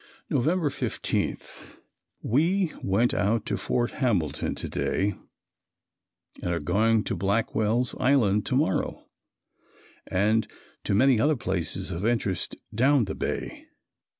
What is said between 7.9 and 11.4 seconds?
Island to morrow and to many other